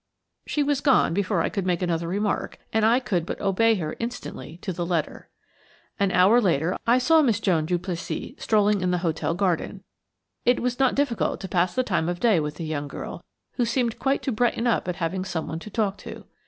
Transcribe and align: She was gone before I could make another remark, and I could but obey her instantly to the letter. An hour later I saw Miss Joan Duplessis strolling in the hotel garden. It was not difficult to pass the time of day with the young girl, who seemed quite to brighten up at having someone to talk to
She 0.47 0.63
was 0.63 0.81
gone 0.81 1.13
before 1.13 1.43
I 1.43 1.49
could 1.49 1.67
make 1.67 1.83
another 1.83 2.07
remark, 2.07 2.57
and 2.73 2.83
I 2.83 2.99
could 2.99 3.23
but 3.23 3.39
obey 3.39 3.75
her 3.75 3.95
instantly 3.99 4.57
to 4.63 4.73
the 4.73 4.83
letter. 4.83 5.29
An 5.99 6.11
hour 6.11 6.41
later 6.41 6.75
I 6.87 6.97
saw 6.97 7.21
Miss 7.21 7.39
Joan 7.39 7.67
Duplessis 7.67 8.33
strolling 8.39 8.81
in 8.81 8.89
the 8.89 8.97
hotel 9.05 9.35
garden. 9.35 9.83
It 10.43 10.59
was 10.59 10.79
not 10.79 10.95
difficult 10.95 11.39
to 11.41 11.47
pass 11.47 11.75
the 11.75 11.83
time 11.83 12.09
of 12.09 12.19
day 12.19 12.39
with 12.39 12.55
the 12.55 12.65
young 12.65 12.87
girl, 12.87 13.23
who 13.57 13.65
seemed 13.65 13.99
quite 13.99 14.23
to 14.23 14.31
brighten 14.31 14.65
up 14.65 14.87
at 14.87 14.95
having 14.95 15.23
someone 15.23 15.59
to 15.59 15.69
talk 15.69 15.99
to 15.99 16.25